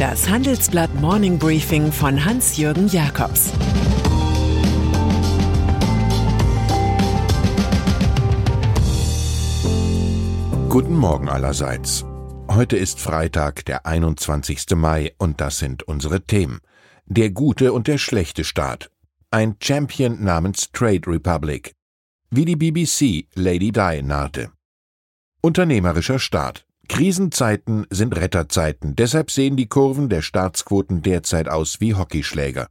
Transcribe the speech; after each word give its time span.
Das 0.00 0.30
Handelsblatt 0.30 0.94
Morning 0.94 1.38
Briefing 1.38 1.92
von 1.92 2.24
Hans-Jürgen 2.24 2.88
Jakobs 2.88 3.52
Guten 10.70 10.96
Morgen 10.96 11.28
allerseits. 11.28 12.06
Heute 12.48 12.78
ist 12.78 12.98
Freitag, 12.98 13.66
der 13.66 13.84
21. 13.84 14.74
Mai, 14.74 15.12
und 15.18 15.42
das 15.42 15.58
sind 15.58 15.82
unsere 15.82 16.22
Themen. 16.22 16.60
Der 17.04 17.28
gute 17.28 17.74
und 17.74 17.86
der 17.86 17.98
schlechte 17.98 18.44
Staat. 18.44 18.90
Ein 19.30 19.56
Champion 19.60 20.24
namens 20.24 20.70
Trade 20.72 21.02
Republic. 21.08 21.74
Wie 22.30 22.46
die 22.46 22.56
BBC 22.56 23.28
Lady 23.34 23.70
Di 23.70 24.00
nahte. 24.00 24.50
Unternehmerischer 25.42 26.18
Staat. 26.18 26.64
Krisenzeiten 26.90 27.86
sind 27.88 28.16
Retterzeiten, 28.16 28.96
deshalb 28.96 29.30
sehen 29.30 29.56
die 29.56 29.68
Kurven 29.68 30.08
der 30.08 30.22
Staatsquoten 30.22 31.02
derzeit 31.02 31.48
aus 31.48 31.80
wie 31.80 31.94
Hockeyschläger. 31.94 32.66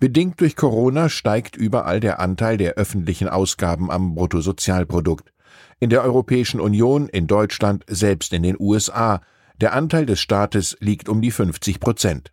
Bedingt 0.00 0.40
durch 0.40 0.56
Corona 0.56 1.08
steigt 1.08 1.56
überall 1.56 2.00
der 2.00 2.18
Anteil 2.18 2.56
der 2.56 2.74
öffentlichen 2.74 3.28
Ausgaben 3.28 3.92
am 3.92 4.16
Bruttosozialprodukt. 4.16 5.32
In 5.78 5.88
der 5.88 6.02
Europäischen 6.02 6.60
Union, 6.60 7.08
in 7.08 7.28
Deutschland, 7.28 7.84
selbst 7.86 8.32
in 8.32 8.42
den 8.42 8.56
USA. 8.58 9.22
Der 9.60 9.72
Anteil 9.72 10.04
des 10.04 10.18
Staates 10.18 10.76
liegt 10.80 11.08
um 11.08 11.22
die 11.22 11.30
50 11.30 11.78
Prozent. 11.78 12.32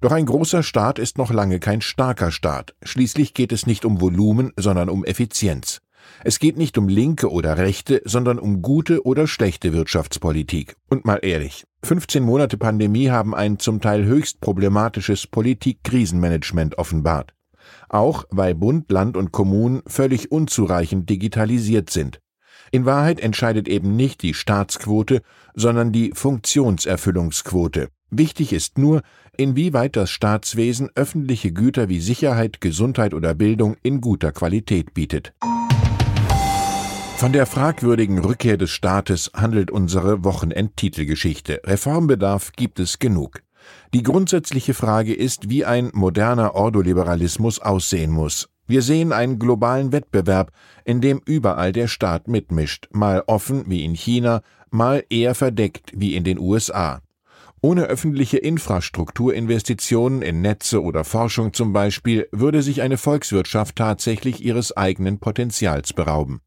Doch 0.00 0.10
ein 0.10 0.24
großer 0.24 0.62
Staat 0.62 0.98
ist 0.98 1.18
noch 1.18 1.30
lange 1.30 1.60
kein 1.60 1.82
starker 1.82 2.32
Staat. 2.32 2.74
Schließlich 2.82 3.34
geht 3.34 3.52
es 3.52 3.66
nicht 3.66 3.84
um 3.84 4.00
Volumen, 4.00 4.52
sondern 4.56 4.88
um 4.88 5.04
Effizienz. 5.04 5.80
Es 6.24 6.38
geht 6.38 6.56
nicht 6.56 6.78
um 6.78 6.88
linke 6.88 7.30
oder 7.30 7.58
rechte, 7.58 8.02
sondern 8.04 8.38
um 8.38 8.62
gute 8.62 9.04
oder 9.04 9.26
schlechte 9.26 9.72
Wirtschaftspolitik. 9.72 10.76
Und 10.88 11.04
mal 11.04 11.20
ehrlich, 11.22 11.64
15 11.82 12.22
Monate 12.22 12.56
Pandemie 12.56 13.10
haben 13.10 13.34
ein 13.34 13.58
zum 13.58 13.80
Teil 13.80 14.04
höchst 14.04 14.40
problematisches 14.40 15.26
Politik-Krisenmanagement 15.26 16.78
offenbart. 16.78 17.34
Auch 17.88 18.24
weil 18.30 18.54
Bund, 18.54 18.90
Land 18.90 19.16
und 19.16 19.32
Kommunen 19.32 19.82
völlig 19.86 20.32
unzureichend 20.32 21.08
digitalisiert 21.08 21.90
sind. 21.90 22.20
In 22.72 22.84
Wahrheit 22.84 23.20
entscheidet 23.20 23.68
eben 23.68 23.94
nicht 23.94 24.22
die 24.22 24.34
Staatsquote, 24.34 25.22
sondern 25.54 25.92
die 25.92 26.10
Funktionserfüllungsquote. 26.14 27.88
Wichtig 28.10 28.52
ist 28.52 28.78
nur, 28.78 29.02
inwieweit 29.36 29.96
das 29.96 30.10
Staatswesen 30.10 30.90
öffentliche 30.94 31.52
Güter 31.52 31.88
wie 31.88 32.00
Sicherheit, 32.00 32.60
Gesundheit 32.60 33.14
oder 33.14 33.34
Bildung 33.34 33.76
in 33.82 34.00
guter 34.00 34.32
Qualität 34.32 34.94
bietet. 34.94 35.32
Von 37.16 37.32
der 37.32 37.46
fragwürdigen 37.46 38.18
Rückkehr 38.18 38.58
des 38.58 38.70
Staates 38.70 39.30
handelt 39.34 39.70
unsere 39.70 40.22
Wochenendtitelgeschichte. 40.22 41.62
Reformbedarf 41.64 42.52
gibt 42.52 42.78
es 42.78 42.98
genug. 42.98 43.42
Die 43.94 44.02
grundsätzliche 44.02 44.74
Frage 44.74 45.14
ist, 45.14 45.48
wie 45.48 45.64
ein 45.64 45.90
moderner 45.94 46.54
Ordoliberalismus 46.54 47.58
aussehen 47.58 48.10
muss. 48.10 48.50
Wir 48.66 48.82
sehen 48.82 49.14
einen 49.14 49.38
globalen 49.38 49.92
Wettbewerb, 49.92 50.52
in 50.84 51.00
dem 51.00 51.22
überall 51.24 51.72
der 51.72 51.88
Staat 51.88 52.28
mitmischt, 52.28 52.88
mal 52.92 53.24
offen 53.26 53.64
wie 53.66 53.82
in 53.82 53.94
China, 53.94 54.42
mal 54.70 55.02
eher 55.08 55.34
verdeckt 55.34 55.92
wie 55.96 56.16
in 56.16 56.22
den 56.22 56.38
USA. 56.38 57.00
Ohne 57.62 57.84
öffentliche 57.84 58.36
Infrastrukturinvestitionen 58.36 60.20
in 60.20 60.42
Netze 60.42 60.82
oder 60.82 61.02
Forschung 61.02 61.54
zum 61.54 61.72
Beispiel 61.72 62.28
würde 62.30 62.60
sich 62.60 62.82
eine 62.82 62.98
Volkswirtschaft 62.98 63.76
tatsächlich 63.76 64.44
ihres 64.44 64.76
eigenen 64.76 65.18
Potenzials 65.18 65.94
berauben. 65.94 66.42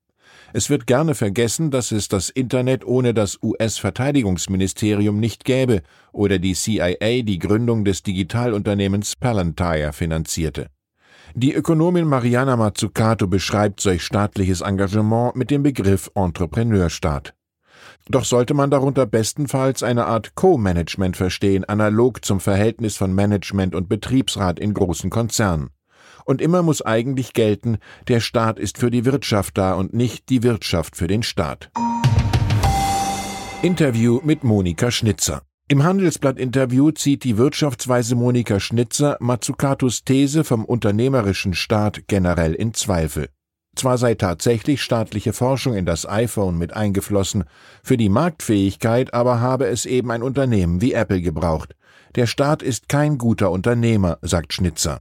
Es 0.51 0.69
wird 0.69 0.87
gerne 0.87 1.13
vergessen, 1.13 1.69
dass 1.69 1.91
es 1.91 2.07
das 2.07 2.29
Internet 2.29 2.85
ohne 2.85 3.13
das 3.13 3.37
US-Verteidigungsministerium 3.43 5.19
nicht 5.19 5.45
gäbe 5.45 5.83
oder 6.11 6.39
die 6.39 6.53
CIA 6.53 7.21
die 7.21 7.37
Gründung 7.37 7.85
des 7.85 8.01
Digitalunternehmens 8.01 9.15
Palantir 9.15 9.93
finanzierte. 9.93 10.67
Die 11.35 11.53
Ökonomin 11.53 12.05
Mariana 12.05 12.57
Mazzucato 12.57 13.27
beschreibt 13.27 13.81
solch 13.81 14.03
staatliches 14.03 14.61
Engagement 14.61 15.35
mit 15.35 15.51
dem 15.51 15.61
Begriff 15.61 16.09
Entrepreneurstaat. 16.15 17.35
Doch 18.09 18.25
sollte 18.25 18.55
man 18.55 18.71
darunter 18.71 19.05
bestenfalls 19.05 19.83
eine 19.83 20.07
Art 20.07 20.33
Co-Management 20.33 21.15
verstehen, 21.15 21.65
analog 21.65 22.25
zum 22.25 22.39
Verhältnis 22.39 22.97
von 22.97 23.13
Management 23.13 23.75
und 23.75 23.87
Betriebsrat 23.87 24.59
in 24.59 24.73
großen 24.73 25.11
Konzernen. 25.11 25.69
Und 26.25 26.41
immer 26.41 26.61
muss 26.63 26.81
eigentlich 26.81 27.33
gelten, 27.33 27.77
der 28.07 28.19
Staat 28.19 28.59
ist 28.59 28.77
für 28.77 28.91
die 28.91 29.05
Wirtschaft 29.05 29.57
da 29.57 29.73
und 29.73 29.93
nicht 29.93 30.29
die 30.29 30.43
Wirtschaft 30.43 30.95
für 30.95 31.07
den 31.07 31.23
Staat. 31.23 31.71
Interview 33.61 34.21
mit 34.23 34.43
Monika 34.43 34.89
Schnitzer. 34.89 35.41
Im 35.67 35.83
Handelsblatt-Interview 35.83 36.91
zieht 36.91 37.23
die 37.23 37.37
Wirtschaftsweise 37.37 38.15
Monika 38.15 38.59
Schnitzer 38.59 39.17
Mazzucatos 39.19 40.03
These 40.03 40.43
vom 40.43 40.65
unternehmerischen 40.65 41.53
Staat 41.53 42.07
generell 42.07 42.53
in 42.53 42.73
Zweifel. 42.73 43.29
Zwar 43.75 43.97
sei 43.97 44.15
tatsächlich 44.15 44.81
staatliche 44.81 45.31
Forschung 45.31 45.75
in 45.75 45.85
das 45.85 46.07
iPhone 46.09 46.57
mit 46.57 46.73
eingeflossen, 46.73 47.43
für 47.83 47.97
die 47.97 48.09
Marktfähigkeit 48.09 49.13
aber 49.13 49.41
habe 49.41 49.67
es 49.67 49.85
eben 49.85 50.09
ein 50.11 50.23
Unternehmen 50.23 50.81
wie 50.81 50.93
Apple 50.93 51.21
gebraucht. 51.21 51.75
Der 52.15 52.25
Staat 52.25 52.63
ist 52.63 52.89
kein 52.89 53.17
guter 53.17 53.51
Unternehmer, 53.51 54.17
sagt 54.21 54.53
Schnitzer. 54.53 54.99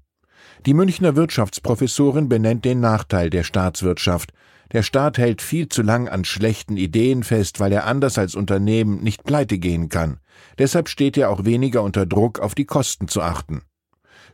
Die 0.67 0.75
Münchner 0.75 1.15
Wirtschaftsprofessorin 1.15 2.29
benennt 2.29 2.65
den 2.65 2.81
Nachteil 2.81 3.31
der 3.31 3.45
Staatswirtschaft. 3.45 4.33
Der 4.73 4.83
Staat 4.83 5.17
hält 5.17 5.41
viel 5.41 5.69
zu 5.69 5.83
lang 5.83 6.09
an 6.09 6.25
schlechten 6.25 6.77
Ideen 6.77 7.23
fest, 7.23 7.61
weil 7.61 7.73
er 7.73 7.87
anders 7.87 8.19
als 8.19 8.35
Unternehmen 8.35 9.03
nicht 9.03 9.25
pleite 9.25 9.59
gehen 9.59 9.89
kann. 9.89 10.19
Deshalb 10.59 10.89
steht 10.89 11.17
er 11.17 11.31
auch 11.31 11.45
weniger 11.45 11.83
unter 11.83 12.07
Druck, 12.07 12.41
auf 12.41 12.55
die 12.55 12.67
Kosten 12.67 13.09
zu 13.09 13.23
achten. 13.23 13.63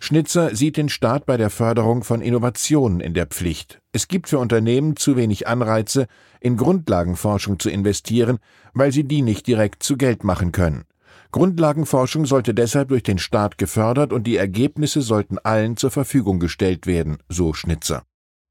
Schnitzer 0.01 0.55
sieht 0.57 0.77
den 0.77 0.89
Staat 0.89 1.25
bei 1.25 1.37
der 1.37 1.51
Förderung 1.51 2.03
von 2.03 2.21
Innovationen 2.21 3.01
in 3.01 3.15
der 3.15 3.27
Pflicht. 3.27 3.81
Es 3.93 4.09
gibt 4.09 4.29
für 4.29 4.39
Unternehmen 4.39 4.97
zu 4.97 5.17
wenig 5.17 5.47
Anreize, 5.47 6.06
in 6.41 6.56
Grundlagenforschung 6.56 7.61
zu 7.61 7.71
investieren, 7.71 8.39
weil 8.73 8.93
sie 8.93 9.05
die 9.05 9.23
nicht 9.23 9.47
direkt 9.47 9.83
zu 9.83 9.97
Geld 9.97 10.25
machen 10.25 10.53
können. 10.53 10.85
Grundlagenforschung 11.34 12.27
sollte 12.27 12.55
deshalb 12.55 12.91
durch 12.91 13.03
den 13.03 13.19
Staat 13.19 13.59
gefördert 13.59 14.12
und 14.12 14.25
die 14.25 14.37
Ergebnisse 14.37 15.03
sollten 15.03 15.37
allen 15.39 15.77
zur 15.77 15.91
Verfügung 15.91 16.39
gestellt 16.39 16.87
werden, 16.87 17.19
so 17.28 17.53
Schnitzer. 17.53 18.05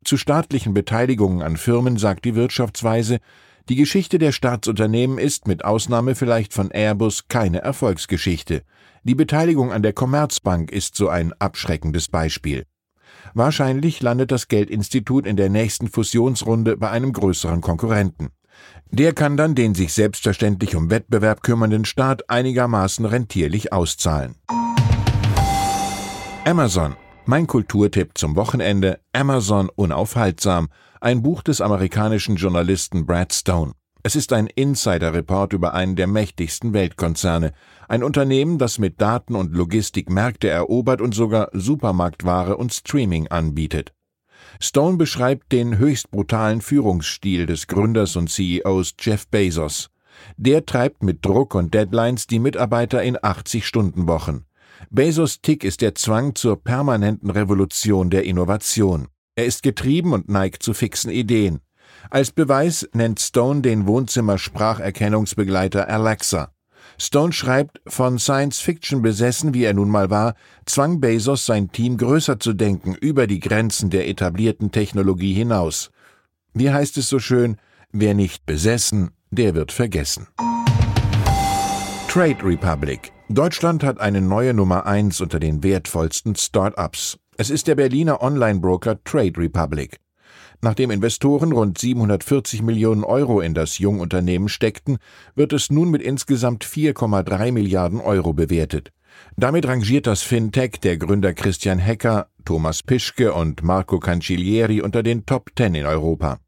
Zu 0.04 0.18
staatlichen 0.18 0.74
Beteiligungen 0.74 1.42
an 1.44 1.56
Firmen 1.56 1.96
sagt 1.96 2.26
die 2.26 2.36
Wirtschaftsweise, 2.36 3.20
die 3.70 3.78
Geschichte 3.78 4.20
der 4.20 4.34
Staatsunternehmen 4.34 5.18
ist, 5.18 5.48
mit 5.48 5.64
Ausnahme 5.64 6.14
vielleicht 6.14 6.52
von 6.52 6.72
Airbus, 6.72 7.30
keine 7.30 7.62
Erfolgsgeschichte. 7.62 8.64
Die 9.06 9.16
Beteiligung 9.16 9.72
an 9.72 9.82
der 9.82 9.94
Commerzbank 9.94 10.70
ist 10.70 10.98
so 10.98 11.08
ein 11.08 11.32
abschreckendes 11.40 12.10
Beispiel. 12.10 12.66
Wahrscheinlich 13.34 14.02
landet 14.02 14.30
das 14.30 14.50
Geldinstitut 14.50 15.26
in 15.26 15.38
der 15.38 15.50
nächsten 15.50 15.88
Fusionsrunde 15.88 16.76
bei 16.76 16.90
einem 16.90 17.14
größeren 17.14 17.62
Konkurrenten. 17.62 18.32
Der 18.90 19.14
kann 19.14 19.38
dann 19.38 19.56
den 19.56 19.74
sich 19.76 19.94
selbstverständlich 19.94 20.76
um 20.76 20.90
Wettbewerb 20.90 21.44
kümmernden 21.44 21.86
Staat 21.86 22.30
einigermaßen 22.30 23.06
rentierlich 23.06 23.74
auszahlen. 23.74 24.36
Amazon. 26.46 26.96
Mein 27.26 27.48
Kulturtipp 27.48 28.18
zum 28.18 28.36
Wochenende 28.36 29.00
Amazon 29.14 29.70
unaufhaltsam, 29.74 30.68
ein 31.00 31.22
Buch 31.22 31.42
des 31.42 31.62
amerikanischen 31.62 32.36
Journalisten 32.36 33.06
Brad 33.06 33.34
Stone. 33.34 33.72
Es 34.04 34.18
ist 34.18 34.34
ein 34.34 34.48
Insider-Report 34.48 35.54
über 35.54 35.74
einen 35.74 35.96
der 35.96 36.08
mächtigsten 36.08 36.74
Weltkonzerne, 36.74 37.54
ein 37.88 38.04
Unternehmen, 38.04 38.58
das 38.58 38.78
mit 38.78 39.00
Daten 39.00 39.36
und 39.36 39.54
Logistik 39.54 40.10
Märkte 40.10 40.50
erobert 40.50 41.00
und 41.00 41.16
sogar 41.16 41.48
Supermarktware 41.54 42.58
und 42.58 42.74
Streaming 42.74 43.28
anbietet. 43.30 43.94
Stone 44.60 44.98
beschreibt 44.98 45.52
den 45.52 45.78
höchst 45.78 46.12
brutalen 46.12 46.62
Führungsstil 46.62 47.46
des 47.46 47.68
Gründers 47.68 48.16
und 48.16 48.30
CEOs 48.30 48.94
Jeff 49.00 49.28
Bezos. 49.28 49.90
Der 50.38 50.66
treibt 50.66 51.04
mit 51.04 51.26
Druck 51.26 51.56
und 51.56 51.74
Deadlines 51.74 52.28
die 52.28 52.40
Mitarbeiter 52.40 53.02
in 53.04 53.18
80-Stunden-Wochen. 53.18 54.46
Bezos 54.90 55.42
Tick 55.42 55.64
ist 55.64 55.82
der 55.82 55.96
Zwang 55.96 56.36
zur 56.36 56.62
permanenten 56.62 57.30
Revolution 57.30 58.10
der 58.10 58.26
Innovation. 58.26 59.08
Er 59.36 59.46
ist 59.46 59.64
getrieben 59.64 60.14
und 60.14 60.30
neigt 60.30 60.62
zu 60.62 60.74
fixen 60.74 61.10
Ideen. 61.10 61.60
Als 62.10 62.32
Beweis 62.32 62.88
nennt 62.94 63.20
Stone 63.20 63.62
den 63.62 63.88
Wohnzimmer-Spracherkennungsbegleiter 63.88 65.90
Alexa. 65.90 66.53
Stone 66.98 67.34
schreibt, 67.34 67.82
von 67.88 68.20
Science 68.20 68.60
Fiction 68.60 69.02
besessen, 69.02 69.54
wie 69.54 69.64
er 69.64 69.74
nun 69.74 69.90
mal 69.90 70.10
war, 70.10 70.36
zwang 70.66 71.00
Bezos 71.00 71.46
sein 71.46 71.72
Team 71.72 71.98
größer 71.98 72.40
zu 72.40 72.54
denken, 72.54 72.96
über 72.96 73.28
die 73.28 73.40
Grenzen 73.40 73.90
der 73.90 74.08
etablierten 74.08 74.72
Technologie 74.72 75.34
hinaus. 75.34 75.92
Wie 76.54 76.72
heißt 76.72 76.98
es 76.98 77.10
so 77.10 77.20
schön, 77.20 77.58
wer 77.92 78.14
nicht 78.14 78.46
besessen, 78.46 79.12
der 79.32 79.56
wird 79.56 79.72
vergessen. 79.72 80.28
Trade 82.08 82.44
Republic. 82.44 83.12
Deutschland 83.30 83.84
hat 83.84 84.00
eine 84.00 84.22
neue 84.22 84.54
Nummer 84.54 84.86
eins 84.86 85.20
unter 85.20 85.40
den 85.40 85.64
wertvollsten 85.64 86.36
Start-ups. 86.36 87.18
Es 87.38 87.50
ist 87.50 87.68
der 87.68 87.74
Berliner 87.74 88.22
Online-Broker 88.22 89.04
Trade 89.04 89.34
Republic. 89.38 90.00
Nachdem 90.64 90.92
Investoren 90.92 91.52
rund 91.52 91.78
740 91.78 92.62
Millionen 92.62 93.04
Euro 93.04 93.42
in 93.42 93.54
das 93.54 93.80
Jungunternehmen 93.80 94.48
steckten, 94.48 94.98
wird 95.36 95.52
es 95.52 95.70
nun 95.70 95.92
mit 95.92 96.02
insgesamt 96.02 96.64
4,3 96.64 97.52
Milliarden 97.52 98.00
Euro 98.00 98.32
bewertet. 98.32 98.94
Damit 99.36 99.68
rangiert 99.68 100.08
das 100.08 100.22
Fintech 100.22 100.80
der 100.82 100.96
Gründer 100.96 101.34
Christian 101.34 101.80
Hecker, 101.80 102.28
Thomas 102.46 102.82
Pischke 102.82 103.34
und 103.34 103.62
Marco 103.62 104.00
Cancellieri 104.00 104.80
unter 104.80 105.04
den 105.04 105.26
Top 105.26 105.54
Ten 105.54 105.76
in 105.76 105.86
Europa. 105.86 106.40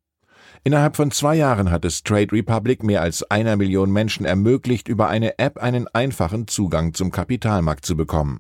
Innerhalb 0.64 0.96
von 0.96 1.12
zwei 1.12 1.36
Jahren 1.36 1.70
hat 1.70 1.84
es 1.84 2.02
Trade 2.02 2.32
Republic 2.32 2.84
mehr 2.84 3.02
als 3.02 3.30
einer 3.30 3.58
Million 3.58 3.92
Menschen 3.92 4.26
ermöglicht, 4.26 4.88
über 4.88 5.10
eine 5.10 5.38
App 5.40 5.58
einen 5.58 5.90
einfachen 5.90 6.48
Zugang 6.48 6.94
zum 6.94 7.12
Kapitalmarkt 7.12 7.86
zu 7.86 7.98
bekommen. 7.98 8.40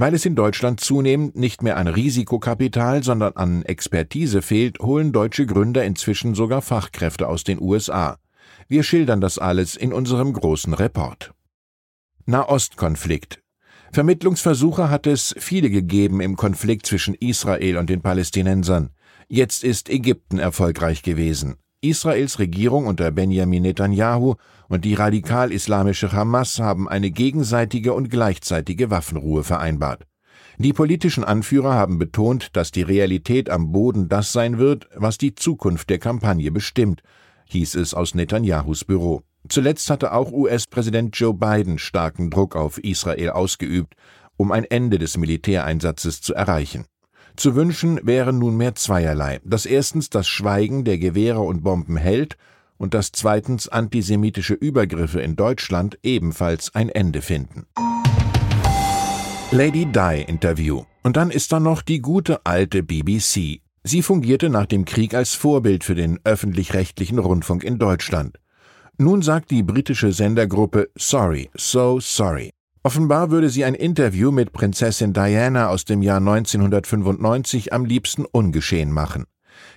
Weil 0.00 0.14
es 0.14 0.24
in 0.24 0.36
Deutschland 0.36 0.78
zunehmend 0.78 1.34
nicht 1.34 1.64
mehr 1.64 1.76
an 1.76 1.88
Risikokapital, 1.88 3.02
sondern 3.02 3.32
an 3.32 3.64
Expertise 3.64 4.42
fehlt, 4.42 4.78
holen 4.78 5.12
deutsche 5.12 5.44
Gründer 5.44 5.84
inzwischen 5.84 6.36
sogar 6.36 6.62
Fachkräfte 6.62 7.26
aus 7.26 7.42
den 7.42 7.60
USA. 7.60 8.16
Wir 8.68 8.84
schildern 8.84 9.20
das 9.20 9.38
alles 9.38 9.74
in 9.74 9.92
unserem 9.92 10.32
großen 10.32 10.72
Report. 10.72 11.34
Nahostkonflikt. 12.26 13.42
Vermittlungsversuche 13.90 14.88
hat 14.88 15.08
es 15.08 15.34
viele 15.36 15.68
gegeben 15.68 16.20
im 16.20 16.36
Konflikt 16.36 16.86
zwischen 16.86 17.14
Israel 17.14 17.76
und 17.76 17.90
den 17.90 18.00
Palästinensern. 18.00 18.90
Jetzt 19.26 19.64
ist 19.64 19.88
Ägypten 19.88 20.38
erfolgreich 20.38 21.02
gewesen. 21.02 21.56
Israels 21.80 22.40
Regierung 22.40 22.86
unter 22.86 23.12
Benjamin 23.12 23.62
Netanyahu 23.62 24.34
und 24.68 24.84
die 24.84 24.94
radikal-islamische 24.94 26.10
Hamas 26.10 26.58
haben 26.58 26.88
eine 26.88 27.12
gegenseitige 27.12 27.92
und 27.94 28.10
gleichzeitige 28.10 28.90
Waffenruhe 28.90 29.44
vereinbart. 29.44 30.04
Die 30.58 30.72
politischen 30.72 31.22
Anführer 31.22 31.74
haben 31.74 32.00
betont, 32.00 32.56
dass 32.56 32.72
die 32.72 32.82
Realität 32.82 33.48
am 33.48 33.70
Boden 33.70 34.08
das 34.08 34.32
sein 34.32 34.58
wird, 34.58 34.88
was 34.96 35.18
die 35.18 35.36
Zukunft 35.36 35.88
der 35.88 36.00
Kampagne 36.00 36.50
bestimmt, 36.50 37.02
hieß 37.50 37.76
es 37.76 37.94
aus 37.94 38.12
Netanyahus 38.12 38.84
Büro. 38.84 39.22
Zuletzt 39.48 39.88
hatte 39.88 40.12
auch 40.12 40.32
US-Präsident 40.32 41.16
Joe 41.16 41.32
Biden 41.32 41.78
starken 41.78 42.28
Druck 42.30 42.56
auf 42.56 42.78
Israel 42.78 43.30
ausgeübt, 43.30 43.94
um 44.36 44.50
ein 44.50 44.64
Ende 44.64 44.98
des 44.98 45.16
Militäreinsatzes 45.16 46.22
zu 46.22 46.34
erreichen. 46.34 46.86
Zu 47.38 47.54
wünschen 47.54 48.00
wäre 48.02 48.32
nunmehr 48.32 48.74
zweierlei, 48.74 49.38
dass 49.44 49.64
erstens 49.64 50.10
das 50.10 50.26
Schweigen 50.26 50.82
der 50.82 50.98
Gewehre 50.98 51.38
und 51.38 51.62
Bomben 51.62 51.96
hält 51.96 52.36
und 52.78 52.94
dass 52.94 53.12
zweitens 53.12 53.68
antisemitische 53.68 54.54
Übergriffe 54.54 55.20
in 55.20 55.36
Deutschland 55.36 56.00
ebenfalls 56.02 56.74
ein 56.74 56.88
Ende 56.88 57.22
finden. 57.22 57.66
Lady 59.52 59.86
Di 59.86 60.24
Interview. 60.26 60.82
Und 61.04 61.16
dann 61.16 61.30
ist 61.30 61.52
da 61.52 61.60
noch 61.60 61.82
die 61.82 62.00
gute 62.00 62.44
alte 62.44 62.82
BBC. 62.82 63.60
Sie 63.84 64.02
fungierte 64.02 64.50
nach 64.50 64.66
dem 64.66 64.84
Krieg 64.84 65.14
als 65.14 65.34
Vorbild 65.34 65.84
für 65.84 65.94
den 65.94 66.18
öffentlich-rechtlichen 66.24 67.20
Rundfunk 67.20 67.62
in 67.62 67.78
Deutschland. 67.78 68.40
Nun 68.96 69.22
sagt 69.22 69.52
die 69.52 69.62
britische 69.62 70.12
Sendergruppe 70.12 70.90
Sorry, 70.96 71.50
so 71.54 72.00
sorry. 72.00 72.50
Offenbar 72.82 73.30
würde 73.30 73.50
sie 73.50 73.64
ein 73.64 73.74
Interview 73.74 74.30
mit 74.30 74.52
Prinzessin 74.52 75.12
Diana 75.12 75.68
aus 75.68 75.84
dem 75.84 76.00
Jahr 76.00 76.18
1995 76.18 77.72
am 77.72 77.84
liebsten 77.84 78.24
ungeschehen 78.24 78.92
machen. 78.92 79.24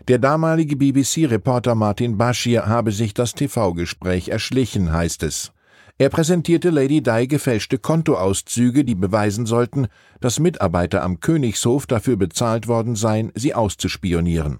Der 0.07 0.19
damalige 0.19 0.75
BBC-Reporter 0.75 1.74
Martin 1.74 2.18
Bashir 2.18 2.68
habe 2.68 2.92
sich 2.92 3.13
das 3.13 3.33
TV-Gespräch 3.33 4.30
erschlichen, 4.30 4.94
heißt 4.94 5.24
es. 5.24 5.51
Er 5.98 6.09
präsentierte 6.09 6.69
Lady 6.69 7.01
Di 7.01 7.27
gefälschte 7.27 7.77
Kontoauszüge, 7.77 8.83
die 8.83 8.95
beweisen 8.95 9.45
sollten, 9.45 9.88
dass 10.19 10.39
Mitarbeiter 10.39 11.03
am 11.03 11.19
Königshof 11.19 11.86
dafür 11.86 12.18
bezahlt 12.18 12.68
worden 12.68 12.95
seien, 12.95 13.31
sie 13.36 13.53
auszuspionieren. 13.53 14.59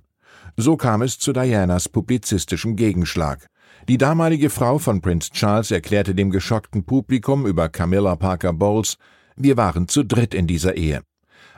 So 0.58 0.78
kam 0.78 1.02
es 1.02 1.18
zu 1.18 1.34
Dianas 1.34 1.90
publizistischem 1.90 2.76
Gegenschlag. 2.76 3.48
Die 3.88 3.98
damalige 3.98 4.50
Frau 4.50 4.78
von 4.78 5.02
Prince 5.02 5.32
Charles 5.32 5.72
erklärte 5.72 6.16
dem 6.16 6.30
geschockten 6.30 6.86
Publikum 6.86 7.46
über 7.46 7.70
Camilla 7.70 8.16
Parker 8.16 8.54
Bowles, 8.54 8.98
wir 9.36 9.58
waren 9.58 9.88
zu 9.88 10.04
dritt 10.04 10.34
in 10.34 10.48
dieser 10.48 10.76
Ehe. 10.76 11.02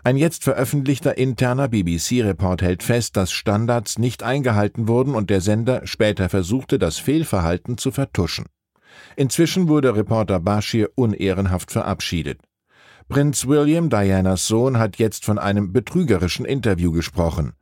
Ein 0.06 0.18
jetzt 0.18 0.44
veröffentlichter 0.44 1.18
interner 1.18 1.70
BBC-Report 1.70 2.62
hält 2.62 2.84
fest, 2.84 3.16
dass 3.16 3.32
Standards 3.32 3.98
nicht 3.98 4.22
eingehalten 4.22 4.88
wurden 4.88 5.16
und 5.16 5.30
der 5.30 5.40
Sender 5.40 5.82
später 5.86 6.28
versuchte, 6.28 6.78
das 6.78 6.98
Fehlverhalten 6.98 7.78
zu 7.78 7.92
vertuschen. 7.92 8.46
Inzwischen 9.16 9.70
wurde 9.70 9.96
Reporter 9.96 10.40
Bashir 10.40 10.90
unehrenhaft 10.96 11.72
verabschiedet. 11.72 12.42
Prinz 13.08 13.48
William, 13.48 13.90
Dianas 13.90 14.48
Sohn, 14.48 14.78
hat 14.78 14.98
jetzt 14.98 15.26
von 15.26 15.38
einem 15.38 15.72
betrügerischen 15.72 16.46
Interview 16.46 16.92
gesprochen. 16.92 17.54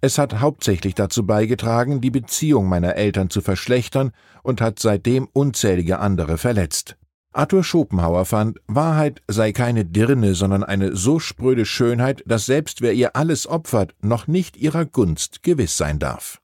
Es 0.00 0.18
hat 0.18 0.40
hauptsächlich 0.40 0.94
dazu 0.94 1.26
beigetragen, 1.26 2.00
die 2.00 2.10
Beziehung 2.10 2.68
meiner 2.68 2.96
Eltern 2.96 3.30
zu 3.30 3.40
verschlechtern 3.40 4.12
und 4.42 4.60
hat 4.60 4.78
seitdem 4.78 5.28
unzählige 5.32 5.98
andere 5.98 6.38
verletzt. 6.38 6.96
Arthur 7.32 7.62
Schopenhauer 7.62 8.24
fand, 8.24 8.58
Wahrheit 8.66 9.22
sei 9.28 9.52
keine 9.52 9.84
Dirne, 9.84 10.34
sondern 10.34 10.64
eine 10.64 10.96
so 10.96 11.18
spröde 11.18 11.66
Schönheit, 11.66 12.22
dass 12.26 12.46
selbst 12.46 12.80
wer 12.80 12.92
ihr 12.92 13.16
alles 13.16 13.46
opfert, 13.46 13.94
noch 14.00 14.26
nicht 14.26 14.56
ihrer 14.56 14.84
Gunst 14.84 15.42
gewiss 15.42 15.76
sein 15.76 15.98
darf. 15.98 16.40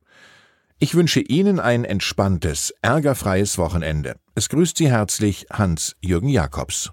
Ich 0.78 0.94
wünsche 0.94 1.20
Ihnen 1.20 1.60
ein 1.60 1.84
entspanntes, 1.84 2.74
ärgerfreies 2.82 3.58
Wochenende. 3.58 4.16
Es 4.34 4.48
grüßt 4.48 4.76
Sie 4.76 4.90
herzlich 4.90 5.46
Hans-Jürgen 5.50 6.28
Jakobs. 6.28 6.92